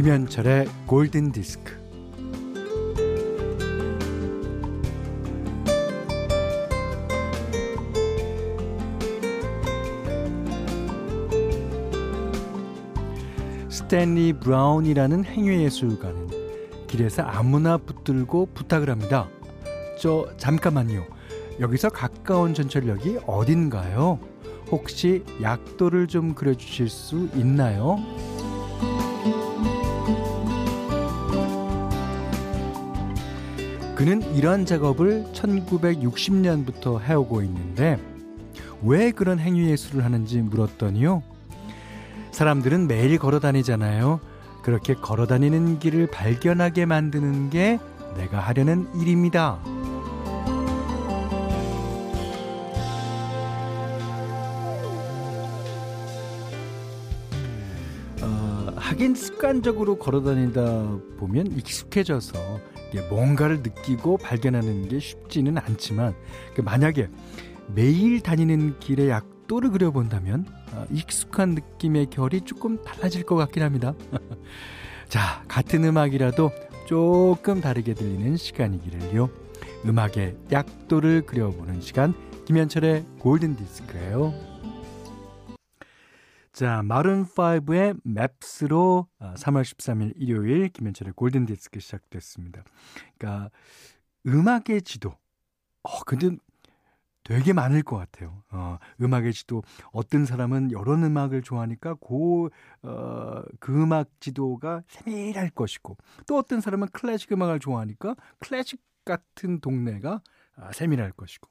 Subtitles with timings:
[0.00, 1.78] 김현철의 골든 디스크.
[13.68, 16.28] 스탠리 브라운이라는 행위예술가는
[16.86, 19.28] 길에서 아무나 붙들고 부탁을 합니다.
[20.00, 21.04] 저 잠깐만요.
[21.60, 24.18] 여기서 가까운 전철역이 어딘가요?
[24.70, 27.98] 혹시 약도를 좀 그려주실 수 있나요?
[34.00, 38.00] 그는 이러한 작업을 1960년부터 해오고 있는데
[38.82, 41.22] 왜 그런 행위 예술을 하는지 물었더니요.
[42.32, 44.20] 사람들은 매일 걸어 다니잖아요.
[44.62, 47.78] 그렇게 걸어 다니는 길을 발견하게 만드는 게
[48.16, 49.60] 내가 하려는 일입니다.
[58.22, 60.88] 어, 하긴 습관적으로 걸어 다니다
[61.18, 62.38] 보면 익숙해져서
[62.98, 66.14] 뭔가를 느끼고 발견하는 게 쉽지는 않지만
[66.54, 67.08] 그 만약에
[67.74, 73.94] 매일 다니는 길에 약도를 그려본다면 어, 익숙한 느낌의 결이 조금 달라질 것 같긴 합니다.
[75.08, 76.50] 자, 같은 음악이라도
[76.86, 79.30] 조금 다르게 들리는 시간이기를요.
[79.86, 82.14] 음악의 약도를 그려보는 시간,
[82.46, 84.49] 김현철의 골든 디스크예요.
[86.60, 92.64] 자, 마룬5의 맵스로 3월 13일 일요일 김현철의 골든 디스크 시작됐습니다.
[93.16, 93.48] 그러니까
[94.26, 95.14] 음악의 지도.
[95.82, 96.36] 어, 근데
[97.24, 98.42] 되게 많을 것 같아요.
[98.50, 99.62] 어, 음악의 지도.
[99.90, 102.50] 어떤 사람은 여러 음악을 좋아하니까 그,
[102.82, 110.20] 어, 그 음악 지도가 세밀할 것이고, 또 어떤 사람은 클래식 음악을 좋아하니까 클래식 같은 동네가
[110.56, 111.48] 아, 세밀할 것이고.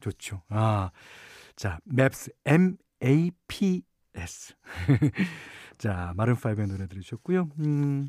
[0.00, 0.42] 좋죠.
[0.48, 0.90] 아,
[1.54, 2.32] 자, 맵스,
[4.16, 4.54] M-A-P-S.
[5.78, 7.50] 자, 마룬5의 노래 들으셨고요.
[7.60, 8.08] 음,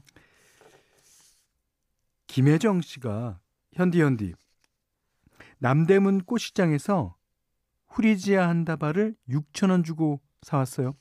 [2.28, 3.40] 김혜정 씨가,
[3.74, 4.34] 현디, 현디.
[5.60, 7.16] 남대문 꽃시장에서
[7.90, 10.96] 후리지아 한 다발을 6천 원 주고 사왔어요.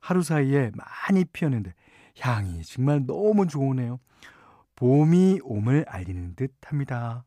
[0.00, 1.74] 하루 사이에 많이 피었는데
[2.18, 4.00] 향이 정말 너무 좋으네요.
[4.76, 7.24] 봄이 옴을 알리는 듯 합니다.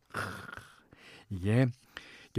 [1.29, 1.67] 이게, 이게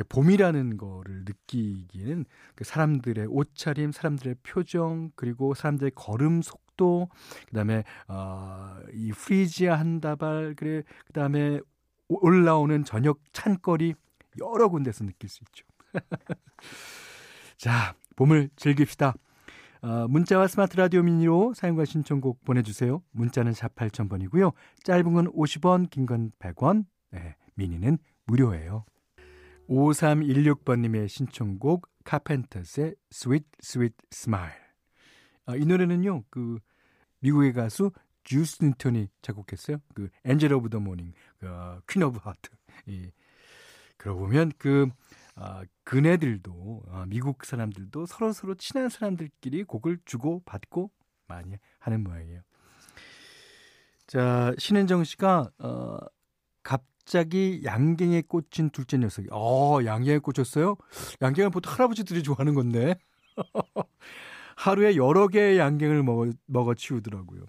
[0.02, 2.24] 봄이라는 거를 느끼기에는
[2.54, 7.08] 그 사람들의 옷차림, 사람들의 표정, 그리고 사람들의 걸음 속도,
[7.48, 11.60] 그 다음에, 어, 이 프리지아 한 다발, 그 다음에
[12.08, 13.94] 올라오는 저녁 찬거리,
[14.40, 15.66] 여러 군데서 느낄 수 있죠.
[17.56, 19.14] 자, 봄을 즐깁시다.
[19.82, 23.02] 어, 문자와 스마트 라디오 미니로 사용과 신청곡 보내주세요.
[23.12, 24.52] 문자는 4 8000번이고요.
[24.82, 28.84] 짧은 건 50원, 긴 건 100원, 네, 미니는 무료예요.
[29.68, 34.54] 5316번님의 신청곡 카펜터스의 Sweet Sweet Smile.
[35.46, 36.58] 아, 이 노래는요, 그
[37.20, 37.90] 미국의 가수
[38.24, 39.78] 주스 뉴턴이 작곡했어요.
[39.94, 41.12] 그 Angel of the Morning,
[41.88, 42.50] Queen of Hearts.
[42.86, 43.10] 이
[43.96, 44.88] 그러고 보면 그
[45.34, 50.90] 아, 그네들도 아, 미국 사람들도 서로 서로 친한 사람들끼리 곡을 주고 받고
[51.26, 52.40] 많이 하는 모양이에요.
[54.06, 55.98] 자 신은정 씨가 어,
[56.62, 60.76] 갑 자기 양갱에 꽂힌 둘째 녀석이 어 양갱에 꽂혔어요?
[61.22, 62.96] 양갱은 보통 할아버지들이 좋아하는 건데
[64.56, 67.46] 하루에 여러 개의 양갱을 먹어 먹어 치우더라고요.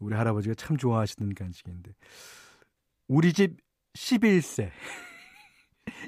[0.00, 1.92] 우리 할아버지가 참 좋아하시는 간식인데
[3.06, 3.56] 우리 집
[3.94, 4.70] 11세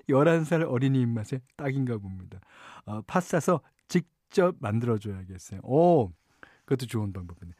[0.08, 2.40] 11살 어린이 입맛에 딱인가 봅니다.
[2.86, 5.60] 어, 팥 사서 직접 만들어줘야겠어요.
[5.62, 6.12] 오,
[6.64, 7.52] 그것도 좋은 방법이네.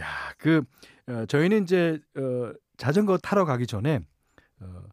[0.00, 0.06] 야,
[0.38, 0.62] 그,
[1.08, 4.00] 어, 저희는 이제, 어, 자전거 타러 가기 전에,
[4.62, 4.84] 어,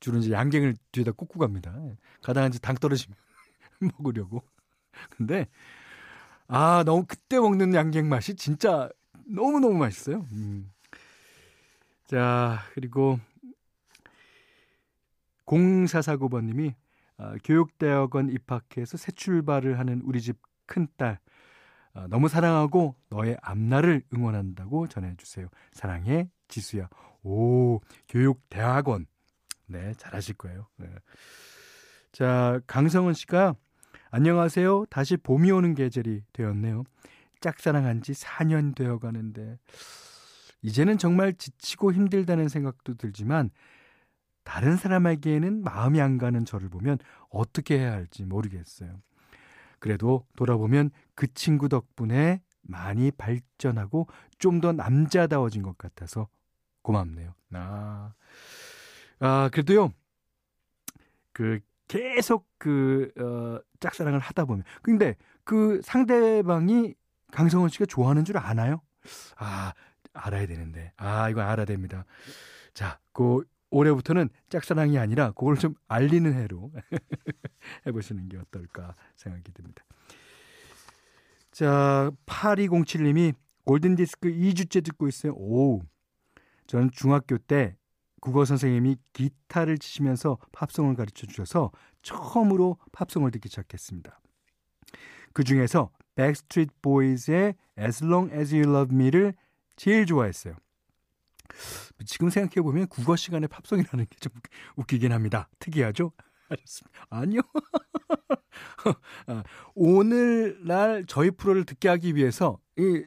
[0.00, 1.74] 주로 이제 양갱을 뒤에다 꽂고 갑니다.
[2.22, 3.16] 가다가 이제 당 떨어지면
[3.98, 4.42] 먹으려고.
[5.10, 5.46] 근데,
[6.48, 8.88] 아, 너무 그때 먹는 양갱 맛이 진짜
[9.26, 10.26] 너무 너무 맛있어요.
[10.32, 10.70] 음.
[12.04, 13.18] 자, 그리고
[15.46, 16.74] 0449번님이
[17.18, 20.36] 어, 교육대학원 입학해서 새 출발을 하는 우리 집
[20.66, 21.18] 큰딸
[21.94, 25.48] 어, 너무 사랑하고 너의 앞날을 응원한다고 전해주세요.
[25.72, 26.88] 사랑해 지수야.
[27.22, 29.06] 오 교육대학원
[29.66, 30.66] 네 잘하실 거예요.
[30.76, 30.88] 네.
[32.12, 33.54] 자 강성은 씨가
[34.10, 34.86] 안녕하세요.
[34.90, 36.84] 다시 봄이 오는 계절이 되었네요.
[37.40, 39.58] 짝사랑한 지 4년 되어 가는데
[40.62, 43.50] 이제는 정말 지치고 힘들다는 생각도 들지만
[44.44, 46.98] 다른 사람에게는 마음이 안 가는 저를 보면
[47.30, 49.00] 어떻게 해야 할지 모르겠어요.
[49.80, 54.06] 그래도 돌아보면 그 친구 덕분에 많이 발전하고
[54.38, 56.28] 좀 더 남자다워진 것 같아서
[56.82, 57.34] 고맙네요.
[57.52, 58.14] 아,
[59.18, 59.92] 아 그래도요,
[61.36, 64.64] 그, 계속 그, 어, 짝사랑을 하다 보면.
[64.80, 66.94] 근데 그 상대방이
[67.30, 68.80] 강성원 씨가 좋아하는 줄 아나요?
[69.36, 69.74] 아,
[70.14, 70.92] 알아야 되는데.
[70.96, 72.06] 아, 이거 알아야 됩니다.
[72.72, 76.72] 자, 그 올해부터는 짝사랑이 아니라 그걸 좀 알리는 해로
[77.86, 79.84] 해보시는 게 어떨까 생각이 듭니다.
[81.50, 83.34] 자, 8207님이
[83.64, 85.34] 골든디스크 2주째 듣고 있어요.
[85.34, 85.82] 오.
[86.66, 87.76] 저는 중학교 때
[88.20, 91.70] 국어 선생님이 기타를 치시면서 팝송을 가르쳐 주셔서
[92.02, 94.20] 처음으로 팝송을 듣기 시작했습니다.
[95.32, 99.34] 그 중에서 백스트리트 보이즈의 As Long As You Love Me를
[99.76, 100.54] 제일 좋아했어요.
[102.06, 104.32] 지금 생각해 보면 국어 시간에 팝송이라는 게 좀
[104.76, 105.48] 웃기긴 합니다.
[105.58, 106.12] 특이하죠?
[107.10, 107.40] 아니요.
[109.26, 109.42] 아,
[109.74, 113.04] 오늘날 저희 프로를 듣게 하기 위해서 이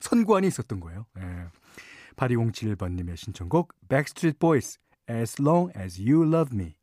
[0.00, 1.06] 순간이 있었던 거예요.
[1.18, 1.46] 예.
[2.18, 4.78] 8207번님의 신청곡 Backstreet Boys
[5.08, 6.74] As Long As You Love Me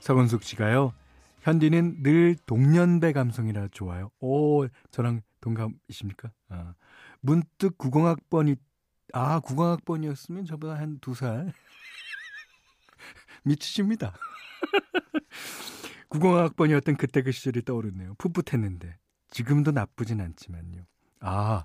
[0.00, 0.92] 서건숙 씨가요.
[1.40, 4.10] 현디는 늘 동년배 감성이라 좋아요.
[4.20, 6.30] 오, 저랑 동갑이십니까?
[6.48, 6.74] 아,
[7.20, 8.56] 문득 국어학번이
[9.14, 11.52] 아, 국어학번이었으면 저보다 한 두 살
[13.44, 14.14] 미치십니다.
[16.08, 18.14] 국어학번이었던 그때 그 시절이 떠오르네요.
[18.18, 18.96] 풋풋했는데
[19.30, 20.84] 지금도 나쁘진 않지만요.
[21.20, 21.64] 아,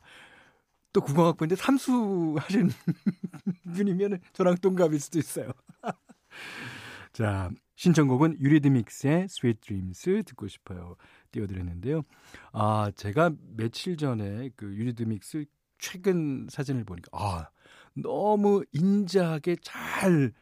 [0.91, 2.69] 또 국어학번인데 삼수 하신
[3.73, 5.51] 분이면 저랑 동갑일 수도 있어요.
[7.13, 10.95] 자, 신청곡은 유리드믹스의 Sweet Dreams 듣고 싶어요.
[11.31, 12.03] 띄워드렸는데요.
[12.51, 15.45] 아, 제가 며칠 전에 그 유리드믹스
[15.77, 17.49] 최근 사진을 보니까, 아,
[17.93, 20.33] 너무 인자하게 잘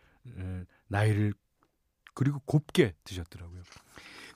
[0.88, 1.34] 나이를
[2.14, 3.62] 그리고 곱게 드셨더라고요.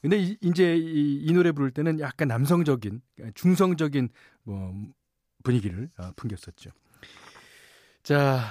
[0.01, 3.01] 근데 이, 이제 이, 이 노래 부를 때는 약간 남성적인,
[3.33, 4.09] 중성적인
[4.43, 4.73] 뭐
[5.43, 6.71] 분위기를 어, 풍겼었죠.
[8.03, 8.41] 자,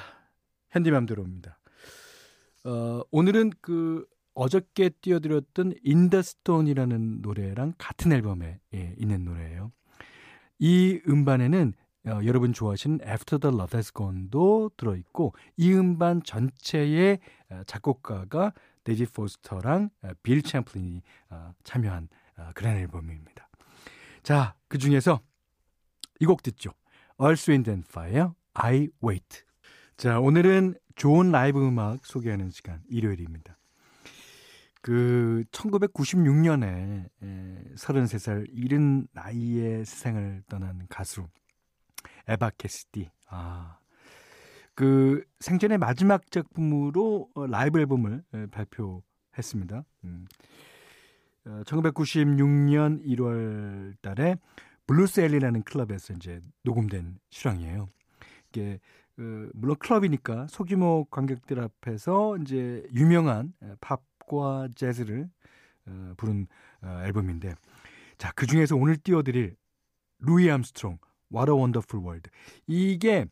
[0.71, 1.59] 현디맘대로입니다.
[2.65, 9.73] 어, 오늘은 그 어저께 띄워드렸던 In the Stone이라는 노래랑 같은 앨범에 예, 있는 노래예요.
[10.59, 11.75] 이 음반에는
[12.07, 17.19] 어, 여러분 좋아하시는 After the Love Has Gone도 들어있고 이 음반 전체의
[17.51, 18.53] 어, 작곡가가
[18.85, 22.09] 데이빗 포스터랑 어, 빌 챔플린이 어, 참여한
[22.39, 23.49] 어, 그런 앨범입니다.
[24.23, 25.21] 자, 그 중에서
[26.21, 26.73] 이 곡 듣죠.
[27.20, 29.43] Wind and Fire, I Wait.
[29.99, 33.58] 자, 오늘은 좋은 라이브 음악 소개하는 시간, 일요일입니다.
[34.81, 41.28] 그 1996년에 에, 33살 이른 나이에 세상을 떠난 가수
[42.26, 43.11] 에바 캐시디.
[43.28, 43.78] 아.
[44.75, 49.84] 그 생전의 마지막 작품으로 어, 라이브 앨범을 에, 발표했습니다.
[50.05, 50.26] 음.
[51.44, 54.37] 어, 1996년 1월 달에
[54.91, 57.89] Blues Alley라는 클럽에서 이제 녹음된 실황이에요.
[58.49, 58.81] 이게
[59.15, 65.31] 그 물론 클럽이니까 소규모 관객들 앞에서 이제 유명한 팝과 재즈를
[65.87, 66.49] 어, 부른
[66.83, 67.55] 어, 앨범인데
[68.19, 69.55] 자, 그 중에서 오늘 띄워드릴
[70.19, 70.99] 루이 암스트롱
[71.33, 72.29] What a Wonderful World.
[72.67, 73.27] 이게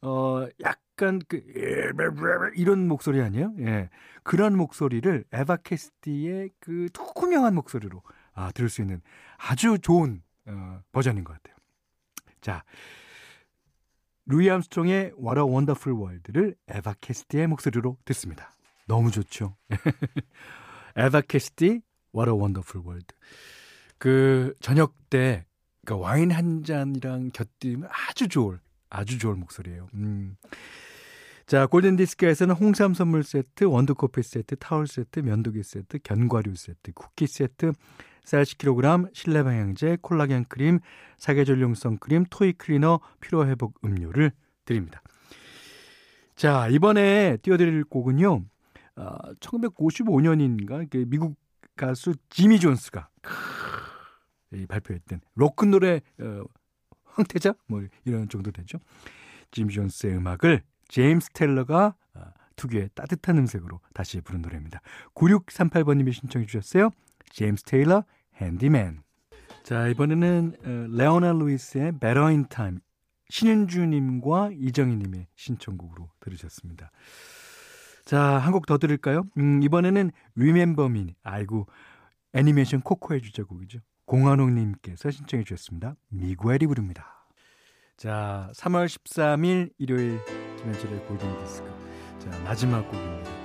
[0.00, 1.42] 어 약간 그
[2.56, 3.52] 이런 목소리 아니에요?
[3.58, 3.90] 예.
[4.22, 8.02] 그런 목소리를 에바 캐시디의 그 투명한 목소리로
[8.32, 9.02] 아, 들을 수 있는
[9.36, 11.56] 아주 좋은 어, 버전인 것 같아요.
[12.40, 12.64] 자,
[14.26, 18.50] 루이 암스트롱의 What a Wonderful World를 에바 캐시디의 목소리로 듣습니다.
[18.86, 19.56] 너무 좋죠.
[20.96, 21.82] 에바 캐시디
[22.14, 23.14] What a Wonderful World.
[23.98, 28.60] 그 저녁 때그 와인 한 잔이랑 곁들이면 아주 좋을
[28.90, 29.88] 아주 좋을 목소리예요.
[29.94, 30.36] 음.
[31.46, 36.92] 자, 골든 디스크에서는 홍삼 선물 세트, 원두 커피 세트, 타월 세트, 면도기 세트, 견과류 세트,
[36.92, 37.72] 쿠키 세트,
[38.24, 40.80] 쌀 10kg, 실내 방향제, 콜라겐 크림,
[41.18, 44.32] 사계절용성 크림, 토이 클리너, 피로 회복 음료를
[44.64, 45.02] 드립니다.
[46.34, 48.44] 자, 이번에 띄워드릴 곡은요.
[48.96, 51.36] 어, 1955년인가 미국
[51.76, 56.44] 가수 지미 존스가 크, 발표했던 로크 노래 어,
[57.04, 58.78] 황태자 뭐 이런 정도 되죠.
[59.50, 62.20] 지미 존스의 음악을 제임스 텔러가 어,
[62.56, 64.80] 특유의 따뜻한 음색으로 다시 부른 노래입니다.
[65.14, 66.90] 9638번님이 신청해 주셨어요.
[67.30, 68.04] 제임스 테일러,
[68.36, 69.02] 핸디맨.
[69.62, 72.78] 자, 이번에는 어, 레오나 루이스의 Better in Time.
[73.30, 76.90] 신윤주님과 이정희님의 신청곡으로 들으셨습니다.
[78.04, 79.22] 자, 한 곡 더 들을까요?
[79.38, 81.14] 음, 이번에는 Remember Me.
[81.22, 81.66] 아이고,
[82.34, 83.78] 애니메이션 코코의 주제곡이죠.
[84.06, 85.96] 공한옥님께서 신청해 주셨습니다.
[86.10, 87.26] 미구엘이 부릅니다.
[87.96, 90.20] 자, 3월 13일 일요일
[90.58, 91.68] 김현철의 골든디스크.
[92.18, 93.43] 자, 마지막 곡입니다.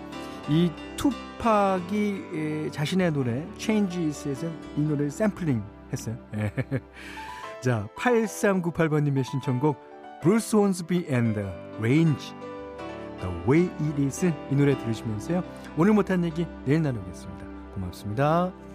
[0.49, 5.61] 이 투팍이 자신의 노래 Changes에서 이 노래를 샘플링
[5.93, 6.17] 했어요.
[6.35, 6.51] 예.
[7.61, 9.77] 자, 8398번님의 신청곡
[10.21, 11.41] 브루스 혼스비 and the
[11.79, 12.33] Range
[13.21, 15.43] The Way It Is 이 노래 들으시면서요.
[15.77, 17.45] 오늘 못한 얘기 내일 나누겠습니다.
[17.75, 18.68] 고맙습니다.